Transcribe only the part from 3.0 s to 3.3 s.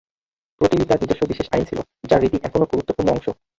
অংশ।